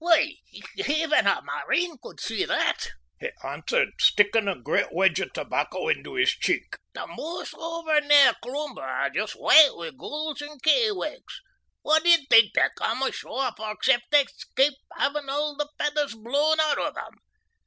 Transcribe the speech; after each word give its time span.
"Why, 0.03 0.33
even 0.77 1.27
a 1.27 1.43
marine 1.43 1.99
could 2.01 2.19
see 2.19 2.43
that," 2.45 2.89
he 3.19 3.29
answered, 3.43 3.89
sticking 3.99 4.47
a 4.47 4.55
great 4.59 4.91
wedge 4.91 5.19
of 5.19 5.31
tobacco 5.31 5.89
into 5.89 6.15
his 6.15 6.31
cheek. 6.31 6.75
"The 6.95 7.05
moors 7.05 7.53
over 7.55 8.01
near 8.01 8.33
Cloomber 8.41 8.81
are 8.81 9.11
just 9.11 9.33
white 9.33 9.69
wi' 9.75 9.91
gulls 9.91 10.41
and 10.41 10.59
kittiewakes. 10.63 11.41
What 11.83 12.01
d'ye 12.03 12.17
think 12.31 12.55
they 12.55 12.69
come 12.75 13.03
ashore 13.03 13.51
for 13.55 13.73
except 13.73 14.09
to 14.09 14.21
escape 14.21 14.73
having 14.97 15.29
all 15.29 15.55
the 15.55 15.69
feathers 15.77 16.15
blown 16.15 16.59
out 16.59 16.79
o' 16.79 16.89
them? 16.89 17.13